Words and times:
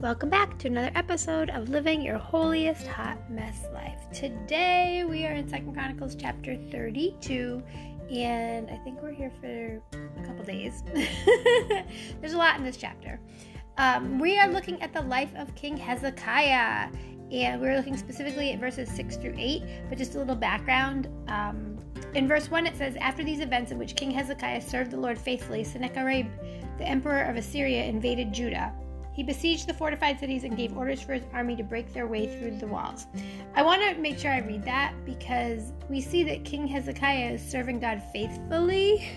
Welcome 0.00 0.30
back 0.30 0.56
to 0.60 0.68
another 0.68 0.90
episode 0.94 1.50
of 1.50 1.68
Living 1.68 2.00
Your 2.00 2.16
Holiest 2.16 2.86
Hot 2.86 3.18
Mess 3.30 3.66
Life. 3.74 3.98
Today 4.14 5.04
we 5.04 5.26
are 5.26 5.32
in 5.32 5.46
Second 5.46 5.74
Chronicles 5.74 6.14
chapter 6.14 6.56
32, 6.56 7.62
and 8.10 8.70
I 8.70 8.78
think 8.78 9.02
we're 9.02 9.12
here 9.12 9.30
for 9.42 9.82
a 9.92 10.26
couple 10.26 10.42
days. 10.42 10.82
There's 12.18 12.32
a 12.32 12.38
lot 12.38 12.56
in 12.56 12.64
this 12.64 12.78
chapter. 12.78 13.20
Um, 13.76 14.18
we 14.18 14.38
are 14.38 14.48
looking 14.48 14.80
at 14.80 14.94
the 14.94 15.02
life 15.02 15.34
of 15.36 15.54
King 15.54 15.76
Hezekiah, 15.76 16.88
and 17.30 17.60
we're 17.60 17.76
looking 17.76 17.98
specifically 17.98 18.52
at 18.52 18.58
verses 18.58 18.90
6 18.92 19.18
through 19.18 19.34
8, 19.36 19.62
but 19.90 19.98
just 19.98 20.14
a 20.14 20.18
little 20.18 20.34
background. 20.34 21.08
Um, 21.28 21.78
in 22.14 22.26
verse 22.26 22.50
1, 22.50 22.66
it 22.66 22.74
says, 22.74 22.96
After 22.96 23.22
these 23.22 23.40
events 23.40 23.70
in 23.70 23.78
which 23.78 23.96
King 23.96 24.12
Hezekiah 24.12 24.62
served 24.62 24.92
the 24.92 24.96
Lord 24.96 25.18
faithfully, 25.18 25.62
Sennacherib, 25.62 26.26
the 26.78 26.84
emperor 26.84 27.24
of 27.24 27.36
Assyria, 27.36 27.84
invaded 27.84 28.32
Judah. 28.32 28.72
He 29.12 29.22
besieged 29.22 29.66
the 29.66 29.74
fortified 29.74 30.20
cities 30.20 30.44
and 30.44 30.56
gave 30.56 30.76
orders 30.76 31.00
for 31.00 31.14
his 31.14 31.24
army 31.32 31.56
to 31.56 31.64
break 31.64 31.92
their 31.92 32.06
way 32.06 32.26
through 32.26 32.58
the 32.58 32.66
walls. 32.66 33.06
I 33.54 33.62
want 33.62 33.82
to 33.82 34.00
make 34.00 34.18
sure 34.18 34.30
I 34.30 34.38
read 34.38 34.64
that 34.64 34.94
because 35.04 35.72
we 35.88 36.00
see 36.00 36.22
that 36.24 36.44
King 36.44 36.66
Hezekiah 36.66 37.32
is 37.32 37.42
serving 37.42 37.80
God 37.80 38.02
faithfully. 38.12 39.08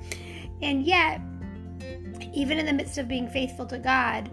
and 0.62 0.84
yet, 0.84 1.20
even 2.34 2.58
in 2.58 2.66
the 2.66 2.72
midst 2.72 2.98
of 2.98 3.08
being 3.08 3.28
faithful 3.28 3.66
to 3.66 3.78
God 3.78 4.30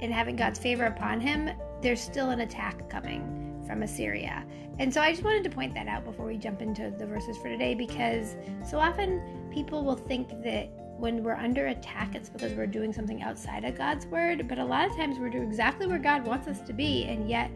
and 0.00 0.12
having 0.12 0.36
God's 0.36 0.58
favor 0.58 0.86
upon 0.86 1.20
him, 1.20 1.50
there's 1.82 2.00
still 2.00 2.30
an 2.30 2.40
attack 2.40 2.88
coming 2.88 3.62
from 3.66 3.82
Assyria. 3.82 4.44
And 4.78 4.92
so 4.92 5.00
I 5.00 5.12
just 5.12 5.24
wanted 5.24 5.44
to 5.44 5.50
point 5.50 5.74
that 5.74 5.88
out 5.88 6.04
before 6.04 6.26
we 6.26 6.36
jump 6.36 6.62
into 6.62 6.90
the 6.90 7.06
verses 7.06 7.36
for 7.36 7.48
today 7.48 7.74
because 7.74 8.36
so 8.66 8.78
often 8.78 9.50
people 9.52 9.84
will 9.84 9.96
think 9.96 10.28
that 10.42 10.70
when 10.98 11.22
we're 11.22 11.36
under 11.36 11.68
attack, 11.68 12.14
it's 12.14 12.28
because 12.28 12.52
we're 12.54 12.66
doing 12.66 12.92
something 12.92 13.22
outside 13.22 13.64
of 13.64 13.76
God's 13.76 14.06
word. 14.06 14.48
But 14.48 14.58
a 14.58 14.64
lot 14.64 14.88
of 14.88 14.96
times 14.96 15.18
we're 15.18 15.30
doing 15.30 15.44
exactly 15.44 15.86
where 15.86 15.98
God 15.98 16.26
wants 16.26 16.48
us 16.48 16.60
to 16.62 16.72
be, 16.72 17.04
and 17.04 17.28
yet 17.28 17.50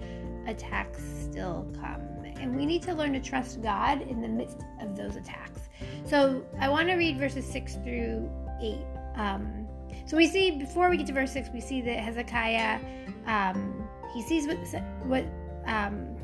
attacks 0.46 1.02
still 1.22 1.66
come. 1.80 2.00
And 2.40 2.56
we 2.56 2.66
need 2.66 2.82
to 2.82 2.94
learn 2.94 3.12
to 3.12 3.20
trust 3.20 3.62
God 3.62 4.02
in 4.02 4.20
the 4.20 4.28
midst 4.28 4.58
of 4.80 4.96
those 4.96 5.16
attacks. 5.16 5.60
So 6.04 6.44
I 6.58 6.68
want 6.68 6.88
to 6.88 6.94
read 6.94 7.18
verses 7.18 7.44
6 7.46 7.76
through 7.84 8.30
8. 8.60 8.78
Um, 9.16 9.68
so 10.06 10.16
we 10.16 10.26
see, 10.26 10.52
before 10.52 10.90
we 10.90 10.96
get 10.96 11.06
to 11.06 11.12
verse 11.12 11.32
6, 11.32 11.50
we 11.52 11.60
see 11.60 11.80
that 11.82 11.98
Hezekiah, 12.00 12.80
um, 13.26 13.88
he 14.12 14.22
sees 14.22 14.46
what, 14.46 14.58
what 15.04 15.24
um, 15.66 16.16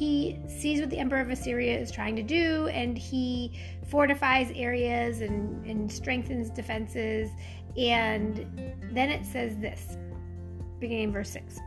he 0.00 0.38
sees 0.48 0.80
what 0.80 0.88
the 0.88 0.96
emperor 0.96 1.20
of 1.20 1.28
Assyria 1.28 1.78
is 1.78 1.90
trying 1.90 2.16
to 2.16 2.22
do 2.22 2.68
and 2.68 2.96
he 2.96 3.52
fortifies 3.90 4.50
areas 4.54 5.20
and, 5.20 5.62
and 5.66 5.92
strengthens 5.92 6.48
defenses. 6.48 7.28
And 7.76 8.38
then 8.94 9.10
it 9.10 9.26
says 9.26 9.58
this, 9.58 9.98
beginning 10.78 11.04
in 11.04 11.12
verse 11.12 11.28
6. 11.28 11.60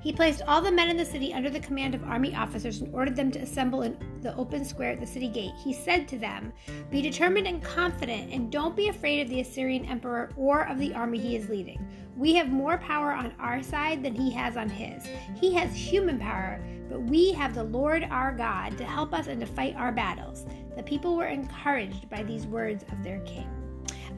He 0.00 0.10
placed 0.10 0.40
all 0.48 0.62
the 0.62 0.72
men 0.72 0.88
in 0.88 0.96
the 0.96 1.04
city 1.04 1.34
under 1.34 1.50
the 1.50 1.60
command 1.60 1.94
of 1.94 2.02
army 2.04 2.34
officers 2.34 2.80
and 2.80 2.92
ordered 2.94 3.14
them 3.14 3.30
to 3.32 3.40
assemble 3.40 3.82
in 3.82 3.94
the 4.22 4.34
open 4.36 4.64
square 4.64 4.92
at 4.92 5.00
the 5.00 5.06
city 5.06 5.28
gate. 5.28 5.52
He 5.62 5.74
said 5.74 6.08
to 6.08 6.18
them, 6.18 6.50
Be 6.90 7.02
determined 7.02 7.46
and 7.46 7.62
confident, 7.62 8.32
and 8.32 8.50
don't 8.50 8.74
be 8.74 8.88
afraid 8.88 9.20
of 9.20 9.28
the 9.28 9.40
Assyrian 9.40 9.84
emperor 9.84 10.30
or 10.34 10.66
of 10.66 10.78
the 10.78 10.94
army 10.94 11.18
he 11.18 11.36
is 11.36 11.50
leading. 11.50 11.86
We 12.16 12.34
have 12.34 12.48
more 12.48 12.78
power 12.78 13.12
on 13.12 13.32
our 13.38 13.62
side 13.62 14.02
than 14.02 14.14
he 14.14 14.30
has 14.32 14.56
on 14.56 14.68
his. 14.68 15.06
He 15.40 15.54
has 15.54 15.74
human 15.74 16.18
power, 16.18 16.60
but 16.92 17.02
we 17.04 17.32
have 17.32 17.54
the 17.54 17.64
Lord 17.64 18.06
our 18.10 18.32
God 18.32 18.76
to 18.76 18.84
help 18.84 19.14
us 19.14 19.26
and 19.26 19.40
to 19.40 19.46
fight 19.46 19.74
our 19.76 19.90
battles. 19.90 20.44
The 20.76 20.82
people 20.82 21.16
were 21.16 21.26
encouraged 21.26 22.10
by 22.10 22.22
these 22.22 22.46
words 22.46 22.84
of 22.92 23.02
their 23.02 23.20
king. 23.20 23.48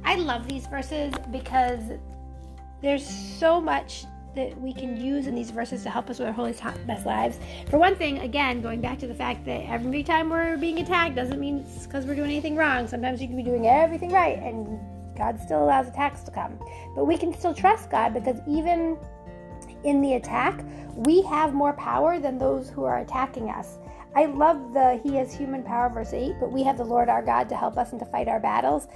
I 0.05 0.17
love 0.17 0.49
these 0.49 0.67
verses 0.67 1.15
because 1.31 1.81
there's 2.83 3.07
so 3.07 3.61
much 3.61 4.07
that 4.35 4.61
we 4.61 4.73
can 4.73 5.01
use 5.01 5.29
in 5.29 5.37
these 5.37 5.53
verses 5.53 5.85
to 5.85 5.91
help 5.91 6.11
us 6.11 6.19
with 6.19 6.27
our 6.27 6.35
holy 6.35 6.53
best 6.85 7.07
lives. 7.07 7.39
For 7.71 7.79
one 7.79 7.95
thing, 7.95 8.19
again, 8.19 8.61
going 8.61 8.81
back 8.81 8.99
to 8.99 9.07
the 9.07 9.15
fact 9.15 9.45
that 9.45 9.61
every 9.69 10.03
time 10.03 10.29
we're 10.29 10.57
being 10.57 10.81
attacked 10.81 11.15
doesn't 11.15 11.39
mean 11.39 11.59
it's 11.59 11.87
because 11.87 12.07
we're 12.07 12.17
doing 12.17 12.33
anything 12.33 12.57
wrong. 12.57 12.89
Sometimes 12.89 13.23
you 13.23 13.29
can 13.29 13.37
be 13.37 13.45
doing 13.45 13.69
everything 13.69 14.11
right 14.11 14.39
and 14.39 14.81
God 15.17 15.39
still 15.39 15.63
allows 15.63 15.87
attacks 15.87 16.25
to 16.25 16.33
come. 16.33 16.59
But 16.97 17.05
we 17.05 17.17
can 17.17 17.33
still 17.33 17.55
trust 17.55 17.89
God 17.89 18.13
because 18.13 18.41
even 18.49 18.99
in 19.85 20.01
the 20.01 20.15
attack, 20.15 20.65
we 20.95 21.23
have 21.23 21.55
more 21.55 21.73
power 21.75 22.19
than 22.19 22.39
those 22.39 22.71
who 22.71 22.85
are 22.85 22.99
attacking 22.99 23.51
us. 23.51 23.79
I 24.17 24.27
love 24.27 24.73
the 24.73 25.01
He 25.03 25.17
has 25.17 25.35
human 25.35 25.63
power, 25.63 25.89
verse 25.89 26.13
8, 26.13 26.37
but 26.39 26.53
we 26.53 26.63
have 26.63 26.77
the 26.77 26.85
Lord 26.85 27.09
our 27.09 27.23
God 27.23 27.49
to 27.49 27.57
help 27.57 27.77
us 27.77 27.91
and 27.93 27.99
to 28.01 28.07
fight 28.07 28.29
our 28.29 28.41
battles. 28.41 28.87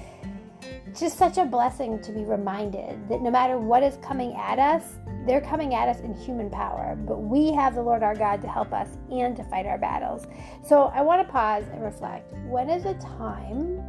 It's 0.86 1.00
just 1.00 1.18
such 1.18 1.38
a 1.38 1.44
blessing 1.44 2.00
to 2.02 2.12
be 2.12 2.24
reminded 2.24 3.08
that 3.08 3.20
no 3.20 3.30
matter 3.30 3.58
what 3.58 3.82
is 3.82 3.96
coming 4.02 4.34
at 4.34 4.58
us, 4.58 4.94
they're 5.26 5.40
coming 5.40 5.74
at 5.74 5.88
us 5.88 6.00
in 6.00 6.14
human 6.14 6.48
power, 6.48 6.96
but 7.06 7.18
we 7.18 7.52
have 7.52 7.74
the 7.74 7.82
Lord 7.82 8.02
our 8.02 8.14
God 8.14 8.40
to 8.42 8.48
help 8.48 8.72
us 8.72 8.88
and 9.10 9.36
to 9.36 9.44
fight 9.44 9.66
our 9.66 9.76
battles. 9.76 10.26
So 10.64 10.84
I 10.94 11.02
want 11.02 11.26
to 11.26 11.30
pause 11.30 11.64
and 11.72 11.82
reflect. 11.82 12.32
When 12.46 12.70
is 12.70 12.84
a 12.86 12.94
time 12.94 13.82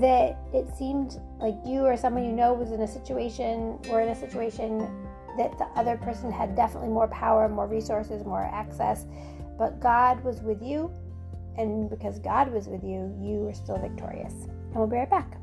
that 0.00 0.36
it 0.52 0.66
seemed 0.76 1.20
like 1.38 1.54
you 1.64 1.82
or 1.82 1.96
someone 1.96 2.24
you 2.24 2.32
know 2.32 2.52
was 2.52 2.72
in 2.72 2.80
a 2.80 2.88
situation 2.88 3.78
or 3.90 4.00
in 4.00 4.08
a 4.08 4.14
situation 4.14 5.03
that 5.36 5.58
the 5.58 5.66
other 5.76 5.96
person 5.96 6.30
had 6.30 6.54
definitely 6.54 6.88
more 6.88 7.08
power, 7.08 7.48
more 7.48 7.66
resources, 7.66 8.24
more 8.24 8.42
access, 8.42 9.06
but 9.58 9.80
God 9.80 10.22
was 10.24 10.40
with 10.42 10.62
you, 10.62 10.90
and 11.56 11.88
because 11.88 12.18
God 12.18 12.52
was 12.52 12.68
with 12.68 12.82
you, 12.82 13.16
you 13.20 13.38
were 13.40 13.54
still 13.54 13.78
victorious. 13.78 14.32
And 14.32 14.74
we'll 14.74 14.86
be 14.86 14.96
right 14.96 15.10
back. 15.10 15.36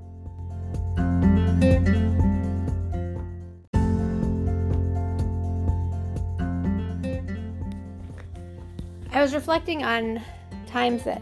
I 9.14 9.22
was 9.22 9.34
reflecting 9.34 9.84
on 9.84 10.22
times 10.68 11.04
that 11.04 11.22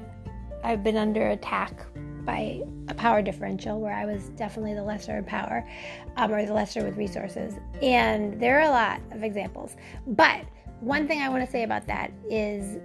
I've 0.64 0.84
been 0.84 0.98
under 0.98 1.30
attack 1.30 1.86
by 2.26 2.62
a 2.88 2.94
power 2.94 3.22
differential 3.22 3.80
where 3.80 3.94
I 3.94 4.06
was 4.06 4.30
definitely 4.30 4.74
the 4.74 4.84
lesser 4.84 5.18
in 5.18 5.24
power 5.24 5.68
um, 6.18 6.32
or 6.32 6.46
the 6.46 6.54
lesser 6.54 6.84
with 6.84 6.98
resources. 6.98 7.56
And 7.82 8.40
there 8.40 8.60
are 8.60 8.68
a 8.68 8.70
lot 8.70 9.02
of 9.12 9.24
examples. 9.24 9.76
But 10.08 10.46
one 10.80 11.08
thing 11.08 11.22
I 11.22 11.30
want 11.30 11.46
to 11.46 11.52
say 11.52 11.64
about 11.64 11.88
that 11.88 12.12
is 12.30 12.78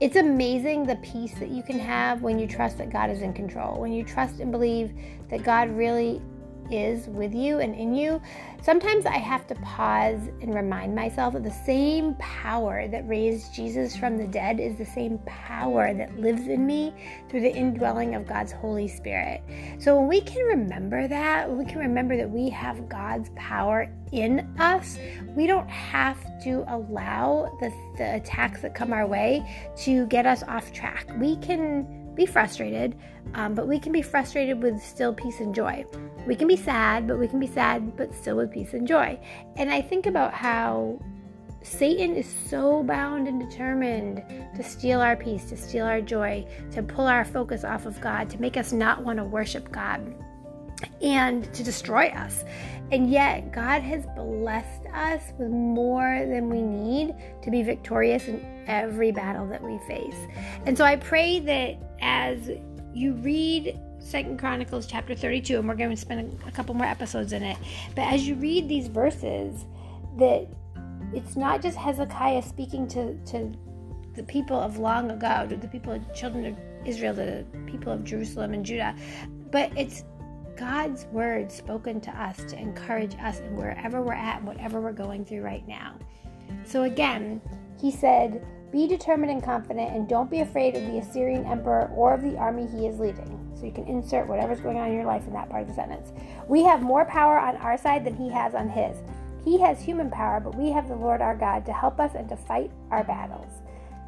it's 0.00 0.16
amazing 0.16 0.84
the 0.84 0.96
peace 0.96 1.34
that 1.34 1.50
you 1.50 1.62
can 1.62 1.78
have 1.78 2.22
when 2.22 2.38
you 2.38 2.46
trust 2.46 2.78
that 2.78 2.90
God 2.90 3.10
is 3.10 3.22
in 3.22 3.32
control, 3.32 3.80
when 3.80 3.92
you 3.92 4.04
trust 4.04 4.40
and 4.40 4.50
believe 4.50 4.92
that 5.30 5.42
God 5.42 5.70
really 5.70 6.20
is 6.70 7.08
with 7.08 7.34
you 7.34 7.60
and 7.60 7.74
in 7.74 7.94
you, 7.94 8.20
sometimes 8.62 9.06
I 9.06 9.16
have 9.18 9.46
to 9.48 9.54
pause 9.56 10.20
and 10.40 10.54
remind 10.54 10.94
myself 10.94 11.34
that 11.34 11.44
the 11.44 11.50
same 11.50 12.14
power 12.14 12.88
that 12.88 13.06
raised 13.08 13.54
Jesus 13.54 13.96
from 13.96 14.16
the 14.16 14.26
dead 14.26 14.60
is 14.60 14.76
the 14.76 14.86
same 14.86 15.18
power 15.26 15.94
that 15.94 16.18
lives 16.18 16.48
in 16.48 16.66
me 16.66 16.94
through 17.28 17.40
the 17.40 17.54
indwelling 17.54 18.14
of 18.14 18.26
God's 18.26 18.52
Holy 18.52 18.88
Spirit. 18.88 19.42
So 19.78 19.96
when 19.96 20.08
we 20.08 20.20
can 20.20 20.44
remember 20.44 21.08
that, 21.08 21.50
we 21.50 21.64
can 21.64 21.78
remember 21.78 22.16
that 22.16 22.30
we 22.30 22.48
have 22.50 22.88
God's 22.88 23.30
power 23.36 23.90
in 24.12 24.40
us, 24.60 24.98
we 25.34 25.46
don't 25.46 25.68
have 25.68 26.18
to 26.44 26.64
allow 26.68 27.56
the, 27.60 27.72
the 27.98 28.14
attacks 28.16 28.62
that 28.62 28.74
come 28.74 28.92
our 28.92 29.06
way 29.06 29.44
to 29.78 30.06
get 30.06 30.24
us 30.24 30.42
off 30.44 30.72
track. 30.72 31.08
We 31.18 31.36
can 31.36 32.03
be 32.14 32.26
frustrated, 32.26 32.96
um, 33.34 33.54
but 33.54 33.66
we 33.66 33.78
can 33.78 33.92
be 33.92 34.02
frustrated 34.02 34.62
with 34.62 34.82
still 34.82 35.12
peace 35.12 35.40
and 35.40 35.54
joy. 35.54 35.84
We 36.26 36.36
can 36.36 36.48
be 36.48 36.56
sad, 36.56 37.06
but 37.06 37.18
we 37.18 37.28
can 37.28 37.40
be 37.40 37.46
sad, 37.46 37.96
but 37.96 38.14
still 38.14 38.36
with 38.36 38.50
peace 38.50 38.74
and 38.74 38.86
joy. 38.86 39.18
And 39.56 39.70
I 39.70 39.82
think 39.82 40.06
about 40.06 40.32
how 40.32 41.00
Satan 41.62 42.14
is 42.14 42.28
so 42.28 42.82
bound 42.82 43.26
and 43.26 43.40
determined 43.40 44.22
to 44.54 44.62
steal 44.62 45.00
our 45.00 45.16
peace, 45.16 45.46
to 45.46 45.56
steal 45.56 45.86
our 45.86 46.00
joy, 46.00 46.46
to 46.72 46.82
pull 46.82 47.06
our 47.06 47.24
focus 47.24 47.64
off 47.64 47.86
of 47.86 48.00
God, 48.00 48.28
to 48.30 48.40
make 48.40 48.56
us 48.56 48.72
not 48.72 49.02
want 49.02 49.18
to 49.18 49.24
worship 49.24 49.72
God, 49.72 50.14
and 51.02 51.52
to 51.54 51.62
destroy 51.62 52.08
us. 52.08 52.44
And 52.92 53.10
yet, 53.10 53.50
God 53.50 53.82
has 53.82 54.06
blessed 54.14 54.86
us 54.92 55.22
with 55.38 55.50
more 55.50 56.26
than 56.26 56.50
we 56.50 56.62
need 56.62 57.14
to 57.42 57.50
be 57.50 57.62
victorious 57.62 58.28
in 58.28 58.44
every 58.66 59.10
battle 59.10 59.46
that 59.48 59.62
we 59.62 59.78
face. 59.88 60.16
And 60.66 60.76
so 60.76 60.84
I 60.84 60.96
pray 60.96 61.40
that 61.40 61.76
as 62.00 62.50
you 62.92 63.14
read 63.14 63.78
Second 63.98 64.38
Chronicles 64.38 64.86
chapter 64.86 65.14
32, 65.14 65.58
and 65.58 65.66
we're 65.66 65.74
going 65.74 65.90
to 65.90 65.96
spend 65.96 66.38
a 66.46 66.52
couple 66.52 66.74
more 66.74 66.86
episodes 66.86 67.32
in 67.32 67.42
it, 67.42 67.56
but 67.94 68.02
as 68.02 68.28
you 68.28 68.34
read 68.34 68.68
these 68.68 68.86
verses, 68.88 69.64
that 70.18 70.46
it's 71.14 71.36
not 71.36 71.62
just 71.62 71.76
Hezekiah 71.76 72.42
speaking 72.42 72.86
to, 72.88 73.16
to 73.24 73.52
the 74.14 74.22
people 74.24 74.58
of 74.58 74.78
long 74.78 75.10
ago, 75.10 75.46
to 75.48 75.56
the 75.56 75.68
people 75.68 75.92
of 75.92 76.14
children 76.14 76.44
of 76.46 76.86
Israel, 76.86 77.14
the 77.14 77.44
people 77.66 77.92
of 77.92 78.04
Jerusalem 78.04 78.52
and 78.52 78.64
Judah, 78.64 78.94
but 79.50 79.72
it's 79.76 80.04
God's 80.56 81.06
word 81.06 81.50
spoken 81.50 82.00
to 82.02 82.10
us 82.10 82.36
to 82.44 82.58
encourage 82.58 83.16
us 83.16 83.40
in 83.40 83.56
wherever 83.56 84.02
we're 84.02 84.12
at, 84.12 84.42
whatever 84.44 84.80
we're 84.80 84.92
going 84.92 85.24
through 85.24 85.42
right 85.42 85.66
now. 85.66 85.98
So 86.64 86.84
again, 86.84 87.40
he 87.80 87.90
said, 87.90 88.46
Be 88.70 88.86
determined 88.86 89.32
and 89.32 89.42
confident, 89.42 89.92
and 89.92 90.08
don't 90.08 90.30
be 90.30 90.40
afraid 90.40 90.76
of 90.76 90.86
the 90.86 90.98
Assyrian 90.98 91.44
emperor 91.44 91.90
or 91.94 92.14
of 92.14 92.22
the 92.22 92.36
army 92.36 92.66
he 92.66 92.86
is 92.86 93.00
leading. 93.00 93.40
So 93.54 93.66
you 93.66 93.72
can 93.72 93.86
insert 93.86 94.28
whatever's 94.28 94.60
going 94.60 94.78
on 94.78 94.88
in 94.88 94.94
your 94.94 95.06
life 95.06 95.26
in 95.26 95.32
that 95.32 95.50
part 95.50 95.62
of 95.62 95.68
the 95.68 95.74
sentence. 95.74 96.12
We 96.48 96.62
have 96.62 96.82
more 96.82 97.04
power 97.04 97.38
on 97.38 97.56
our 97.56 97.76
side 97.76 98.04
than 98.04 98.14
he 98.14 98.30
has 98.30 98.54
on 98.54 98.68
his. 98.68 98.96
He 99.44 99.60
has 99.60 99.80
human 99.80 100.10
power, 100.10 100.40
but 100.40 100.54
we 100.54 100.70
have 100.70 100.88
the 100.88 100.96
Lord 100.96 101.20
our 101.20 101.36
God 101.36 101.66
to 101.66 101.72
help 101.72 102.00
us 102.00 102.14
and 102.14 102.28
to 102.28 102.36
fight 102.36 102.70
our 102.90 103.04
battles. 103.04 103.52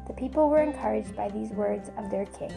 The 0.07 0.13
people 0.13 0.49
were 0.49 0.61
encouraged 0.63 1.15
by 1.15 1.29
these 1.29 1.51
words 1.51 1.91
of 1.97 2.09
their 2.09 2.25
king. 2.25 2.53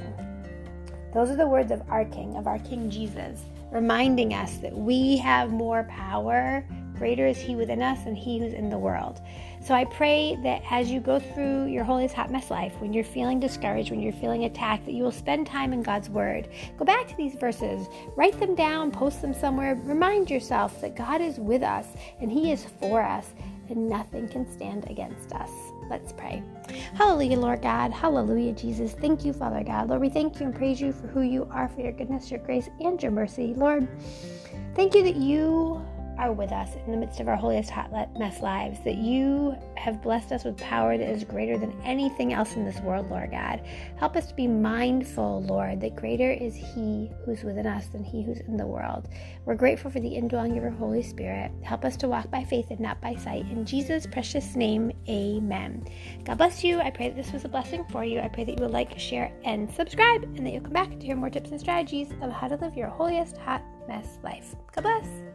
Those 1.13 1.29
are 1.31 1.37
the 1.37 1.47
words 1.47 1.73
of 1.73 1.83
our 1.91 2.05
king, 2.05 2.37
of 2.37 2.47
our 2.47 2.59
King 2.61 2.89
Jesus, 2.89 3.43
reminding 3.73 4.35
us 4.35 4.59
that 4.59 4.77
we 4.77 5.17
have 5.19 5.51
more 5.51 5.85
power 5.85 6.65
Greater 7.01 7.27
is 7.27 7.39
He 7.39 7.57
within 7.57 7.81
us 7.81 8.05
than 8.05 8.15
He 8.15 8.39
who's 8.39 8.53
in 8.53 8.69
the 8.69 8.77
world. 8.77 9.23
So 9.63 9.73
I 9.73 9.87
pray 9.87 10.37
that 10.43 10.61
as 10.71 10.91
you 10.91 11.01
go 11.01 11.19
through 11.19 11.65
your 11.65 11.83
holiest 11.83 12.15
hot 12.15 12.31
mess 12.31 12.51
life, 12.51 12.75
when 12.79 12.93
you're 12.93 13.05
feeling 13.05 13.41
discouraged, 13.41 13.91
when 13.91 14.03
you're 14.03 14.13
feeling 14.13 14.45
attacked, 14.45 14.85
that 14.85 14.93
you 14.93 15.03
will 15.03 15.11
spend 15.11 15.47
time 15.47 15.73
in 15.73 15.83
God's 15.83 16.11
Word. 16.11 16.51
Go 16.77 16.85
back 16.85 17.09
to 17.09 17.17
these 17.17 17.37
verses, 17.37 17.89
write 18.17 18.39
them 18.39 18.55
down, 18.55 18.91
post 18.91 19.23
them 19.23 19.33
somewhere. 19.33 19.77
Remind 19.77 20.29
yourself 20.29 20.79
that 20.83 20.95
God 20.95 21.23
is 21.23 21.39
with 21.39 21.63
us 21.63 21.87
and 22.21 22.31
He 22.31 22.53
is 22.53 22.67
for 22.79 23.01
us, 23.03 23.33
and 23.71 23.89
nothing 23.89 24.29
can 24.29 24.47
stand 24.53 24.85
against 24.91 25.33
us. 25.33 25.70
Let's 25.89 26.13
pray. 26.13 26.43
Hallelujah, 26.95 27.39
Lord 27.39 27.63
God. 27.63 27.93
Hallelujah, 27.93 28.53
Jesus. 28.53 28.93
Thank 28.93 29.25
you, 29.25 29.33
Father 29.33 29.65
God. 29.65 29.89
Lord, 29.89 30.01
we 30.01 30.09
thank 30.09 30.39
you 30.39 30.47
and 30.47 30.55
praise 30.55 30.81
you 30.81 30.93
for 30.93 31.07
who 31.09 31.23
you 31.23 31.49
are, 31.51 31.69
for 31.69 31.81
your 31.81 31.93
goodness, 31.93 32.31
your 32.31 32.41
grace, 32.41 32.69
and 32.81 33.03
your 33.03 33.13
mercy. 33.13 33.55
Lord, 33.57 33.89
thank 34.75 34.95
you 34.95 35.03
that 35.03 35.17
you 35.17 35.85
are 36.21 36.33
with 36.33 36.53
us 36.53 36.77
in 36.85 36.93
the 36.93 36.99
midst 36.99 37.19
of 37.21 37.29
our 37.29 37.37
holiest 37.37 37.71
hot 37.71 37.91
mess 38.19 38.41
lives, 38.41 38.79
that 38.85 38.97
you 38.97 39.57
have 39.77 40.03
blessed 40.03 40.33
us 40.33 40.45
with 40.45 40.57
power 40.59 40.99
that 40.99 41.09
is 41.09 41.25
greater 41.25 41.57
than 41.57 41.75
anything 41.83 42.33
else 42.33 42.55
in 42.55 42.65
this 42.65 42.79
world, 42.81 43.09
Lord 43.09 43.31
God. 43.31 43.63
Help 43.97 44.17
us 44.17 44.27
to 44.27 44.35
be 44.35 44.47
mindful, 44.47 45.43
Lord, 45.45 45.81
that 45.81 45.97
greater 45.97 46.31
is 46.31 46.55
He 46.55 47.11
who's 47.25 47.43
within 47.43 47.67
us 47.67 47.87
than 47.87 48.05
He 48.05 48.23
who's 48.23 48.41
in 48.41 48.57
the 48.57 48.67
world. 48.67 49.09
We're 49.47 49.55
grateful 49.55 49.91
for 49.91 50.01
the 50.01 50.15
indwelling 50.15 50.57
of 50.57 50.63
your 50.63 50.73
Holy 50.73 51.03
Spirit. 51.03 51.51
Help 51.63 51.85
us 51.85 51.97
to 51.99 52.09
walk 52.09 52.31
by 52.31 52.45
faith 52.45 52.71
and 52.71 52.81
not 52.81 53.01
by 53.01 53.15
sight. 53.15 53.47
In 53.51 53.65
Jesus' 53.65 54.07
precious 54.07 54.55
name, 54.55 54.93
amen. 55.09 55.87
God 56.25 56.37
bless 56.37 56.63
you. 56.63 56.81
I 56.81 56.91
pray 56.91 57.09
that 57.09 57.17
this 57.17 57.33
was 57.33 57.45
a 57.45 57.49
blessing 57.49 57.85
for 57.91 58.05
you. 58.05 58.21
I 58.21 58.29
pray 58.29 58.45
that 58.45 58.59
you 58.59 58.63
will 58.63 58.71
like, 58.71 58.99
share, 58.99 59.33
and 59.45 59.73
subscribe, 59.73 60.25
and 60.25 60.47
that 60.47 60.53
you'll 60.53 60.63
come 60.63 60.73
back 60.73 60.91
to 60.91 61.07
hear 61.07 61.17
more 61.17 61.31
tips 61.31 61.51
and 61.51 61.61
strategies 61.61 62.09
of 62.21 62.31
how 62.31 62.49
to 62.49 62.57
live 62.57 62.77
your 62.77 62.89
holiest 62.89 63.39
hot 63.39 63.63
mess 63.89 64.19
life. 64.23 64.55
God 64.75 64.83
bless. 64.83 65.30